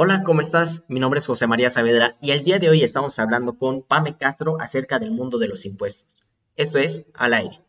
[0.00, 0.84] Hola, ¿cómo estás?
[0.86, 4.16] Mi nombre es José María Saavedra y el día de hoy estamos hablando con Pame
[4.16, 6.06] Castro acerca del mundo de los impuestos.
[6.54, 7.60] Esto es Al aire.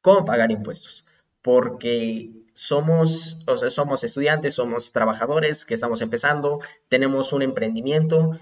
[0.00, 1.04] ¿Cómo pagar impuestos?
[1.40, 8.40] Porque somos, o sea, somos estudiantes, somos trabajadores que estamos empezando, tenemos un emprendimiento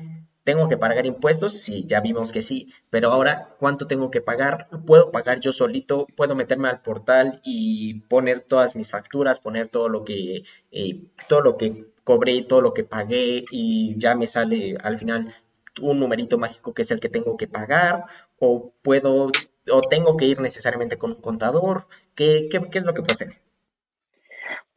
[0.49, 1.53] ¿Tengo que pagar impuestos?
[1.53, 4.67] Sí, ya vimos que sí, pero ahora, ¿cuánto tengo que pagar?
[4.87, 6.07] ¿Puedo pagar yo solito?
[6.17, 11.43] ¿Puedo meterme al portal y poner todas mis facturas, poner todo lo que, eh, todo
[11.43, 15.35] lo que cobré, todo lo que pagué y ya me sale al final
[15.83, 18.07] un numerito mágico que es el que tengo que pagar?
[18.39, 19.31] ¿O puedo,
[19.71, 21.89] o tengo que ir necesariamente con un contador?
[22.15, 23.48] ¿Qué, qué, qué es lo que puedo hacer?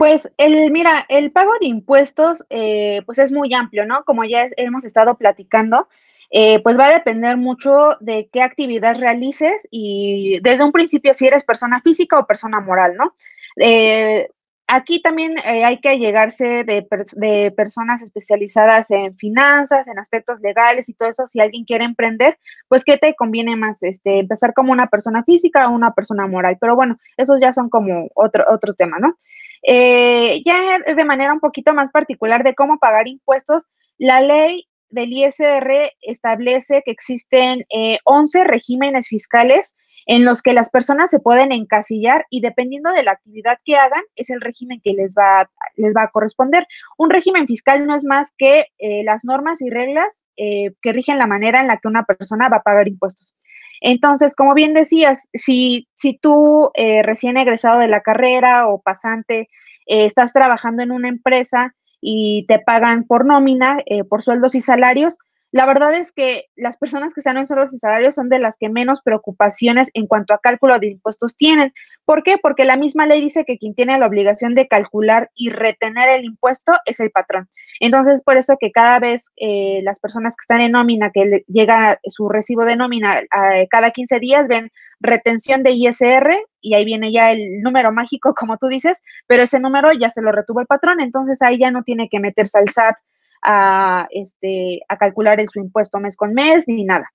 [0.01, 4.03] Pues el, mira, el pago de impuestos, eh, pues es muy amplio, ¿no?
[4.03, 5.87] Como ya hemos estado platicando,
[6.31, 11.27] eh, pues va a depender mucho de qué actividad realices y desde un principio si
[11.27, 13.13] eres persona física o persona moral, ¿no?
[13.57, 14.27] Eh,
[14.65, 20.95] aquí también hay que llegarse de, de, personas especializadas en finanzas, en aspectos legales y
[20.95, 21.27] todo eso.
[21.27, 25.67] Si alguien quiere emprender, pues qué te conviene más, este, empezar como una persona física
[25.67, 26.57] o una persona moral.
[26.59, 29.15] Pero bueno, esos ya son como otro, otro tema, ¿no?
[29.63, 33.65] Eh, ya de manera un poquito más particular de cómo pagar impuestos,
[33.97, 37.65] la ley del ISR establece que existen
[38.03, 39.75] 11 eh, regímenes fiscales
[40.07, 44.01] en los que las personas se pueden encasillar y dependiendo de la actividad que hagan,
[44.15, 46.65] es el régimen que les va, les va a corresponder.
[46.97, 51.27] Un régimen fiscal no es más que eh, las normas y reglas que rigen la
[51.27, 53.35] manera en la que una persona va a pagar impuestos.
[53.81, 59.49] Entonces, como bien decías, si, si tú eh, recién egresado de la carrera o pasante,
[59.87, 64.61] eh, estás trabajando en una empresa y te pagan por nómina, eh, por sueldos y
[64.61, 65.17] salarios,
[65.51, 68.57] la verdad es que las personas que están en sueldos y salarios son de las
[68.57, 71.73] que menos preocupaciones en cuanto a cálculo de impuestos tienen.
[72.05, 72.37] ¿Por qué?
[72.41, 76.23] Porque la misma ley dice que quien tiene la obligación de calcular y retener el
[76.23, 77.49] impuesto es el patrón.
[77.81, 81.99] Entonces, por eso que cada vez eh, las personas que están en nómina, que llega
[82.05, 83.21] su recibo de nómina
[83.69, 84.71] cada 15 días, ven
[85.01, 89.59] retención de ISR y ahí viene ya el número mágico, como tú dices, pero ese
[89.59, 92.69] número ya se lo retuvo el patrón, entonces ahí ya no tiene que meterse al
[92.69, 92.95] SAT
[93.41, 97.11] a, este, a calcular el, su impuesto mes con mes ni nada.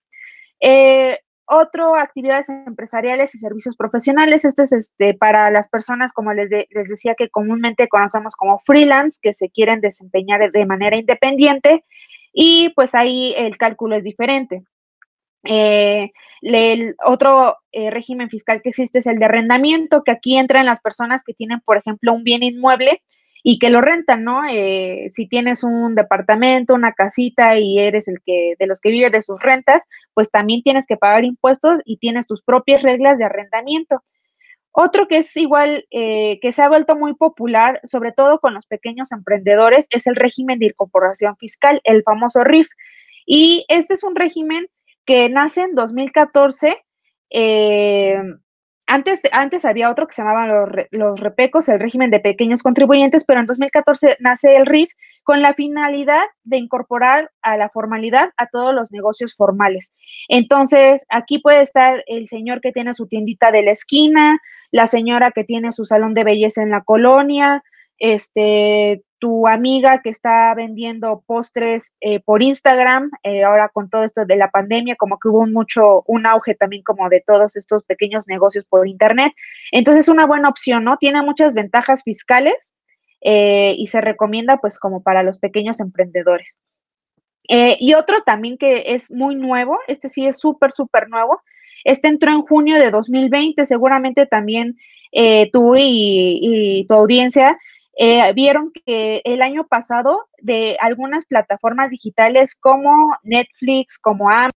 [0.60, 4.44] Eh, otro, actividades empresariales y servicios profesionales.
[4.44, 9.20] Este es este, para las personas, como les, les decía, que comúnmente conocemos como freelance,
[9.22, 11.84] que se quieren desempeñar de manera independiente
[12.32, 14.62] y pues ahí el cálculo es diferente.
[15.44, 16.10] Eh,
[16.42, 20.80] el otro eh, régimen fiscal que existe es el de arrendamiento, que aquí entran las
[20.80, 23.02] personas que tienen, por ejemplo, un bien inmueble
[23.48, 24.40] y que lo rentan, ¿no?
[24.50, 29.08] Eh, si tienes un departamento, una casita y eres el que de los que vive
[29.08, 29.84] de sus rentas,
[30.14, 34.02] pues también tienes que pagar impuestos y tienes tus propias reglas de arrendamiento.
[34.72, 38.66] Otro que es igual, eh, que se ha vuelto muy popular, sobre todo con los
[38.66, 42.66] pequeños emprendedores, es el régimen de incorporación fiscal, el famoso RIF.
[43.26, 44.66] Y este es un régimen
[45.04, 46.82] que nace en 2014
[47.30, 48.20] eh,
[48.86, 53.24] antes, antes había otro que se llamaban los, los, repecos, el régimen de pequeños contribuyentes,
[53.24, 54.90] pero en 2014 nace el RIF
[55.24, 59.92] con la finalidad de incorporar a la formalidad a todos los negocios formales.
[60.28, 64.38] Entonces, aquí puede estar el señor que tiene su tiendita de la esquina,
[64.70, 67.64] la señora que tiene su salón de belleza en la colonia,
[67.98, 74.26] este, tu amiga que está vendiendo postres eh, por Instagram, eh, ahora con todo esto
[74.26, 77.84] de la pandemia, como que hubo un mucho, un auge también como de todos estos
[77.84, 79.32] pequeños negocios por Internet.
[79.72, 80.98] Entonces, es una buena opción, ¿no?
[80.98, 82.82] Tiene muchas ventajas fiscales
[83.22, 86.58] eh, y se recomienda pues como para los pequeños emprendedores.
[87.48, 91.40] y otro también que es muy nuevo, este sí es súper, súper nuevo,
[91.84, 94.76] este entró en junio de 2020, seguramente también
[95.52, 97.56] tú y tu audiencia
[97.96, 104.52] eh, vieron que el año pasado de algunas plataformas digitales como Netflix, como Amazon,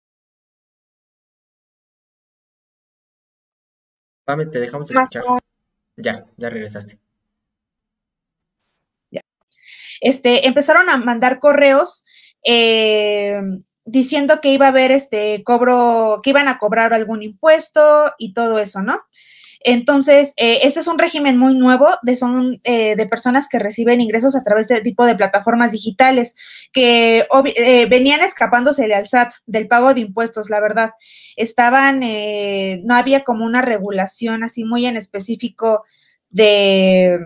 [4.28, 5.24] Pame, te dejamos escuchar.
[5.96, 7.00] Ya, ya regresaste.
[9.10, 9.22] Ya.
[10.02, 12.06] Este, empezaron a mandar correos
[12.44, 13.42] eh,
[13.86, 18.60] diciendo que iba a haber este cobro, que iban a cobrar algún impuesto y todo
[18.60, 19.02] eso, ¿no?
[19.70, 24.00] Entonces, eh, este es un régimen muy nuevo de, son, eh, de personas que reciben
[24.00, 26.36] ingresos a través de tipo de plataformas digitales
[26.72, 27.28] que
[27.58, 30.92] eh, venían escapándose al SAT del pago de impuestos, la verdad.
[31.36, 35.84] Estaban, no había como una regulación así muy en específico
[36.30, 37.20] de,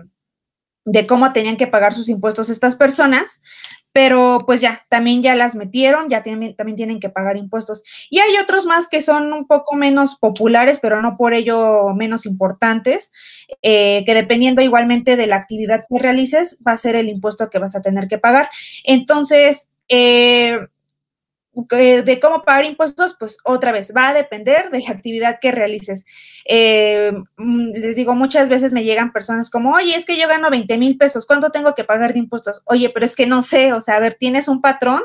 [0.84, 3.40] de cómo tenían que pagar sus impuestos estas personas,
[3.92, 7.84] pero pues ya, también ya las metieron, ya también tienen que pagar impuestos.
[8.10, 12.26] Y hay otros más que son un poco menos populares, pero no por ello menos
[12.26, 13.12] importantes,
[13.62, 17.58] eh, que dependiendo igualmente de la actividad que realices, va a ser el impuesto que
[17.58, 18.48] vas a tener que pagar.
[18.84, 20.58] Entonces, eh,
[21.54, 26.06] de cómo pagar impuestos, pues otra vez va a depender de la actividad que realices.
[26.46, 30.50] Eh, mm, les digo, muchas veces me llegan personas como, oye, es que yo gano
[30.50, 32.62] 20 mil pesos, ¿cuánto tengo que pagar de impuestos?
[32.64, 35.02] Oye, pero es que no sé, o sea, a ver, tienes un patrón,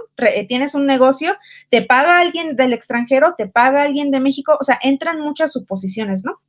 [0.48, 1.36] tienes un negocio,
[1.70, 6.24] te paga alguien del extranjero, te paga alguien de México, o sea, entran muchas suposiciones,
[6.24, 6.40] ¿no?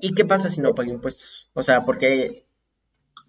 [0.00, 1.50] ¿Y qué pasa si no paga impuestos?
[1.54, 2.46] O sea, porque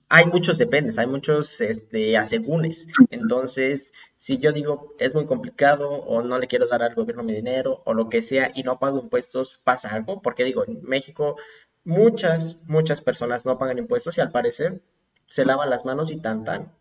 [0.10, 2.88] hay muchos dependes, hay muchos este, asegúnes.
[3.10, 7.34] Entonces, si yo digo es muy complicado o no le quiero dar al gobierno mi
[7.34, 10.22] dinero o lo que sea y no pago impuestos, ¿pasa algo?
[10.22, 11.36] Porque digo, en México
[11.84, 14.82] muchas, muchas personas no pagan impuestos y al parecer
[15.28, 16.72] se lavan las manos y tan tan.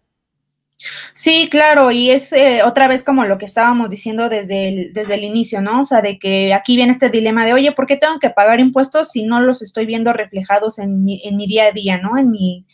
[1.12, 5.14] Sí, claro, y es eh, otra vez como lo que estábamos diciendo desde el, desde
[5.14, 5.80] el inicio, ¿no?
[5.80, 8.58] O sea, de que aquí viene este dilema de, oye, ¿por qué tengo que pagar
[8.58, 12.19] impuestos si no los estoy viendo reflejados en mi, en mi día a día, ¿no?
[12.19, 12.66] En mi,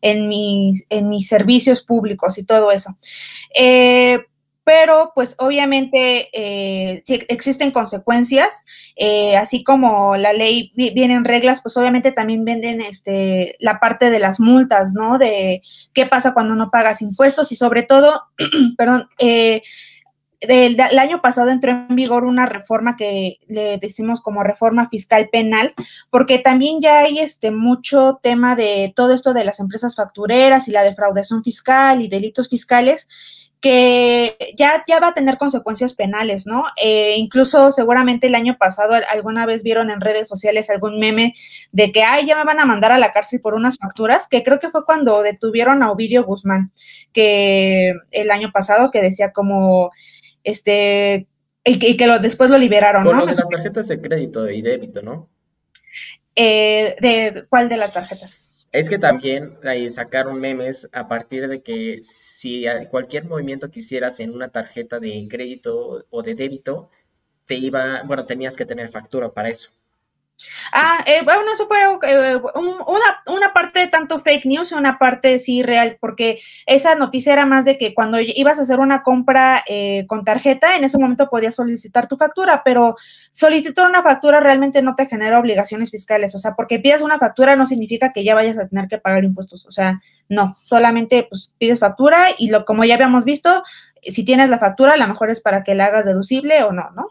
[0.00, 2.96] en mis, en mis servicios públicos y todo eso.
[3.58, 4.18] Eh,
[4.66, 8.64] pero pues obviamente eh, si existen consecuencias,
[8.96, 14.18] eh, así como la ley vienen reglas, pues obviamente también venden este, la parte de
[14.18, 15.18] las multas, ¿no?
[15.18, 15.62] De
[15.94, 18.24] qué pasa cuando no pagas impuestos y sobre todo,
[18.76, 19.62] perdón, eh,
[20.40, 25.74] el, año pasado entró en vigor una reforma que le decimos como reforma fiscal penal,
[26.10, 30.72] porque también ya hay este mucho tema de todo esto de las empresas factureras y
[30.72, 33.08] la defraudación fiscal y delitos fiscales
[33.60, 36.64] que ya, ya va a tener consecuencias penales, ¿no?
[36.80, 41.32] Eh, incluso seguramente el año pasado alguna vez vieron en redes sociales algún meme
[41.72, 44.44] de que, ay, ya me van a mandar a la cárcel por unas facturas, que
[44.44, 46.70] creo que fue cuando detuvieron a Ovidio Guzmán,
[47.12, 49.90] que el año pasado, que decía como,
[50.46, 51.26] este,
[51.64, 55.02] y que, lo, después lo liberaron, Con lo de las tarjetas de crédito y débito,
[55.02, 55.28] ¿no?
[56.36, 58.68] Eh, ¿De cuál de las tarjetas?
[58.70, 64.20] Es que también ahí sacaron memes a partir de que si cualquier movimiento que hicieras
[64.20, 66.90] en una tarjeta de crédito o de débito,
[67.46, 69.70] te iba, bueno, tenías que tener factura para eso.
[70.72, 71.78] Ah, eh, bueno, eso fue
[72.08, 77.32] eh, una, una, parte tanto fake news y una parte sí real, porque esa noticia
[77.32, 80.98] era más de que cuando ibas a hacer una compra eh, con tarjeta, en ese
[80.98, 82.96] momento podías solicitar tu factura, pero
[83.30, 87.56] solicitar una factura realmente no te genera obligaciones fiscales, o sea, porque pidas una factura
[87.56, 91.54] no significa que ya vayas a tener que pagar impuestos, o sea, no, solamente pues
[91.58, 93.62] pides factura y lo como ya habíamos visto,
[94.10, 96.90] si tienes la factura, a lo mejor es para que la hagas deducible o no,
[96.94, 97.08] ¿no?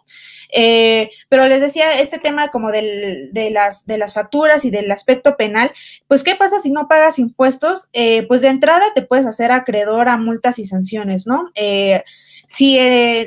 [0.53, 4.91] Eh, pero les decía, este tema como del, de, las, de las facturas y del
[4.91, 5.71] aspecto penal,
[6.07, 7.89] pues ¿qué pasa si no pagas impuestos?
[7.93, 11.51] Eh, pues de entrada te puedes hacer acreedor a multas y sanciones, ¿no?
[11.55, 12.03] Eh,
[12.47, 12.77] si,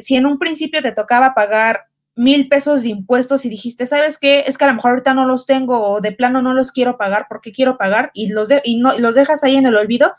[0.00, 1.88] si en un principio te tocaba pagar
[2.18, 4.44] mil pesos de impuestos y dijiste, ¿sabes qué?
[4.48, 6.98] Es que a lo mejor ahorita no los tengo o de plano no los quiero
[6.98, 10.12] pagar porque quiero pagar y los, de, y no, los dejas ahí en el olvido,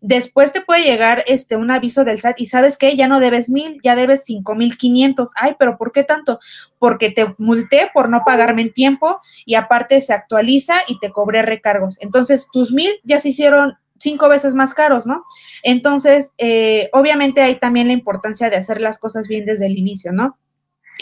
[0.00, 3.50] Después te puede llegar este un aviso del SAT y sabes que ya no debes
[3.50, 5.30] mil, ya debes cinco mil quinientos.
[5.36, 6.40] Ay, pero ¿por qué tanto?
[6.78, 11.42] Porque te multé por no pagarme en tiempo y aparte se actualiza y te cobré
[11.42, 11.98] recargos.
[12.00, 15.24] Entonces tus mil ya se hicieron cinco veces más caros, ¿no?
[15.62, 20.12] Entonces, eh, obviamente hay también la importancia de hacer las cosas bien desde el inicio,
[20.12, 20.38] ¿no?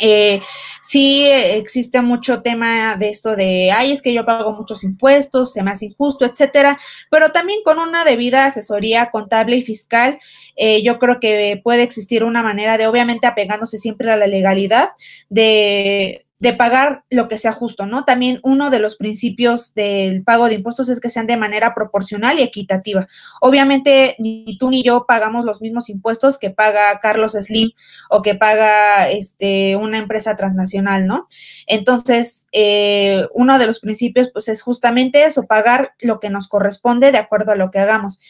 [0.00, 0.40] Eh,
[0.82, 5.62] sí existe mucho tema de esto de, ay, es que yo pago muchos impuestos, se
[5.62, 6.78] me hace injusto, etcétera,
[7.10, 10.18] pero también con una debida asesoría contable y fiscal,
[10.56, 14.90] eh, yo creo que puede existir una manera de, obviamente, apegándose siempre a la legalidad,
[15.28, 18.04] de de pagar lo que sea justo, ¿no?
[18.04, 22.38] También uno de los principios del pago de impuestos es que sean de manera proporcional
[22.38, 23.08] y equitativa.
[23.40, 27.72] Obviamente, ni tú ni yo pagamos los mismos impuestos que paga Carlos Slim
[28.08, 31.26] o que paga este, una empresa transnacional, ¿no?
[31.66, 37.10] Entonces, eh, uno de los principios, pues, es justamente eso, pagar lo que nos corresponde
[37.10, 38.20] de acuerdo a lo que hagamos.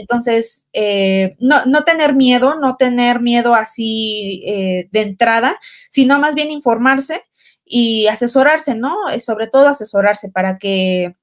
[0.00, 5.58] Entonces, eh, no, no, tener miedo, no tener miedo así eh, de entrada,
[5.90, 7.20] sino más bien informarse
[7.68, 8.96] y asesorarse, ¿no?
[9.20, 11.14] Sobre todo asesorarse para que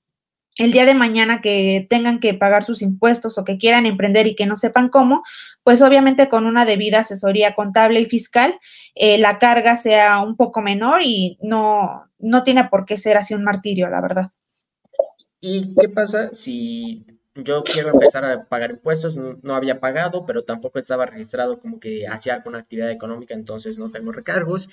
[0.57, 4.35] el día de mañana que tengan que pagar sus impuestos o que quieran emprender y
[4.35, 5.21] que no sepan cómo,
[5.63, 8.55] pues obviamente con una debida asesoría contable y fiscal,
[8.95, 13.33] eh, la carga sea un poco menor y no, no tiene por qué ser así
[13.33, 14.29] un martirio, la verdad.
[15.41, 19.17] ¿Y qué pasa si yo quiero empezar a pagar impuestos?
[19.17, 23.91] No, había pagado, pero tampoco estaba registrado como que hacía alguna actividad económica, entonces no
[23.91, 24.69] tengo recargos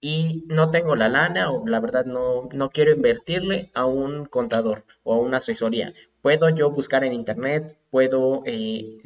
[0.00, 4.84] y no tengo la lana o la verdad no, no quiero invertirle a un contador
[5.02, 5.92] o a una asesoría.
[6.22, 8.98] Puedo yo buscar en internet, puedo eh,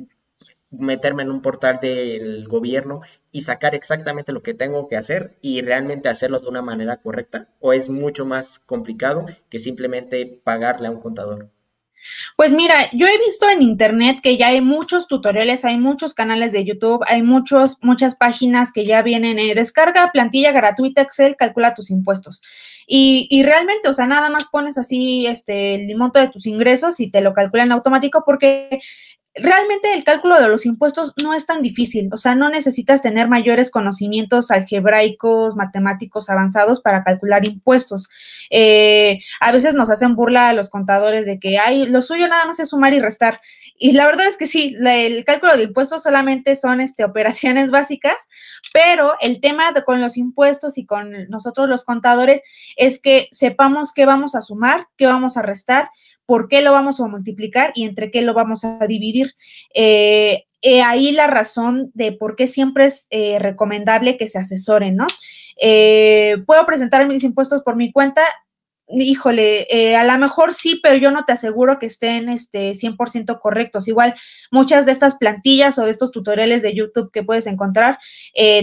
[0.70, 5.62] meterme en un portal del gobierno y sacar exactamente lo que tengo que hacer y
[5.62, 7.48] realmente hacerlo de una manera correcta?
[7.60, 11.50] ¿O es mucho más complicado que simplemente pagarle a un contador?
[12.36, 16.52] Pues mira, yo he visto en internet que ya hay muchos tutoriales, hay muchos canales
[16.52, 21.74] de YouTube, hay muchos, muchas páginas que ya vienen, eh, descarga plantilla gratuita Excel, calcula
[21.74, 22.42] tus impuestos.
[22.86, 26.98] Y, y, realmente, o sea, nada más pones así este el monto de tus ingresos
[26.98, 28.80] y te lo calculan automático porque
[29.34, 33.28] realmente el cálculo de los impuestos no es tan difícil, o sea, no necesitas tener
[33.28, 38.08] mayores conocimientos algebraicos, matemáticos avanzados para calcular impuestos.
[38.50, 42.44] Eh, a veces nos hacen burla a los contadores de que, ay, lo suyo nada
[42.44, 43.40] más es sumar y restar.
[43.78, 48.28] Y la verdad es que sí, el cálculo de impuestos solamente son este, operaciones básicas,
[48.72, 52.42] pero el tema con los impuestos y con nosotros los contadores
[52.76, 55.90] es que sepamos qué vamos a sumar, qué vamos a restar,
[56.30, 59.34] por qué lo vamos a multiplicar y entre qué lo vamos a dividir.
[59.74, 60.44] Eh,
[60.84, 65.08] ahí la razón de por qué siempre es eh, recomendable que se asesoren, ¿no?
[65.60, 68.22] Eh, puedo presentar mis impuestos por mi cuenta,
[68.86, 73.88] híjole, a lo mejor sí, pero yo no te aseguro que estén este, 100% correctos.
[73.88, 74.14] Igual,
[74.52, 77.98] muchas de estas plantillas o de estos tutoriales de YouTube que puedes encontrar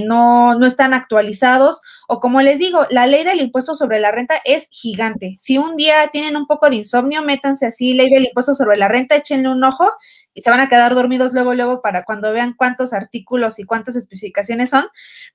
[0.05, 1.81] no, no están actualizados.
[2.09, 5.35] O como les digo, la ley del impuesto sobre la renta es gigante.
[5.39, 8.87] Si un día tienen un poco de insomnio, métanse así, ley del impuesto sobre la
[8.87, 9.89] renta, échenle un ojo
[10.33, 13.97] y se van a quedar dormidos luego, luego para cuando vean cuántos artículos y cuántas
[13.97, 14.85] especificaciones son.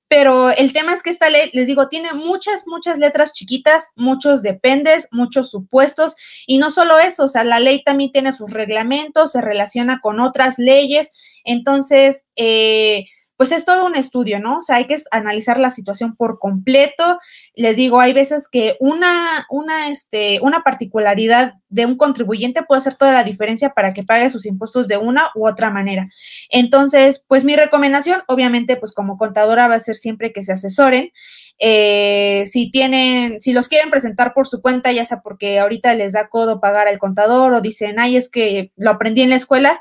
[0.08, 4.42] Pero el tema es que esta ley, les digo, tiene muchas, muchas letras chiquitas, muchos
[4.42, 9.32] dependes, muchos supuestos y no solo eso, o sea, la ley también tiene sus reglamentos,
[9.32, 11.10] se relaciona con otras leyes.
[11.44, 13.04] Entonces, eh,
[13.42, 14.58] pues es todo un estudio, ¿no?
[14.58, 17.18] O sea, hay que analizar la situación por completo.
[17.56, 22.94] Les digo, hay veces que una, una, este, una particularidad de un contribuyente puede hacer
[22.94, 26.06] toda la diferencia para que pague sus impuestos de una u otra manera.
[26.50, 31.10] Entonces, pues mi recomendación, obviamente, pues como contadora va a ser siempre que se asesoren.
[31.58, 36.12] Eh, si tienen, si los quieren presentar por su cuenta, ya sea porque ahorita les
[36.12, 39.80] da codo pagar al contador o dicen, ay, es que lo aprendí en la escuela,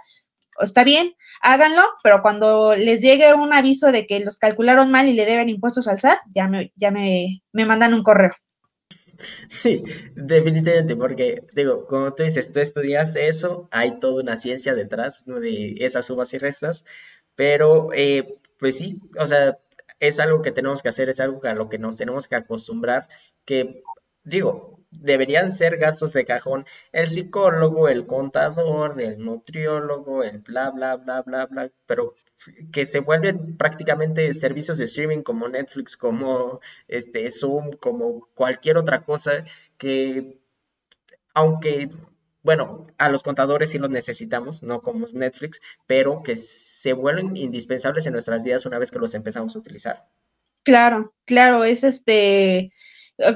[0.59, 5.13] está bien, háganlo, pero cuando les llegue un aviso de que los calcularon mal y
[5.13, 8.33] le deben impuestos al SAT, ya me, ya me, mandan un correo.
[9.49, 9.83] Sí,
[10.15, 15.75] definitivamente, porque digo, como tú dices, tú estudiaste eso, hay toda una ciencia detrás de
[15.79, 16.85] esas sumas y restas,
[17.35, 19.59] pero eh, pues sí, o sea,
[19.99, 23.07] es algo que tenemos que hacer, es algo a lo que nos tenemos que acostumbrar,
[23.45, 23.83] que
[24.23, 26.65] digo, deberían ser gastos de cajón.
[26.91, 32.15] El psicólogo, el contador, el nutriólogo, el bla, bla, bla, bla, bla, pero
[32.71, 39.03] que se vuelven prácticamente servicios de streaming como Netflix, como este Zoom, como cualquier otra
[39.03, 39.45] cosa
[39.77, 40.39] que,
[41.33, 41.89] aunque,
[42.43, 48.05] bueno, a los contadores sí los necesitamos, no como Netflix, pero que se vuelven indispensables
[48.05, 50.07] en nuestras vidas una vez que los empezamos a utilizar.
[50.63, 52.71] Claro, claro, es este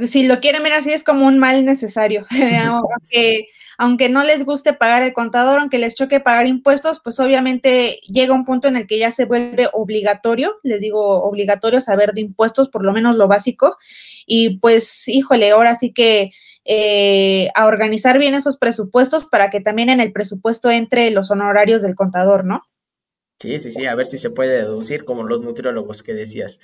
[0.06, 2.26] si lo quieren ver así, es como un mal necesario.
[2.68, 8.00] aunque, aunque no les guste pagar el contador, aunque les choque pagar impuestos, pues obviamente
[8.08, 12.22] llega un punto en el que ya se vuelve obligatorio, les digo, obligatorio saber de
[12.22, 13.78] impuestos, por lo menos lo básico.
[14.26, 16.32] Y pues, híjole, ahora sí que
[16.66, 21.84] eh, a organizar bien esos presupuestos para que también en el presupuesto entre los honorarios
[21.84, 22.64] del contador, ¿no?
[23.40, 26.60] Sí, sí, sí, a ver si se puede deducir como los nutriólogos que decías.